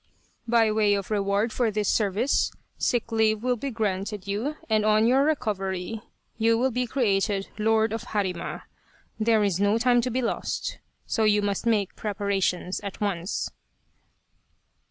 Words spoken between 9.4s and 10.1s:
is no time to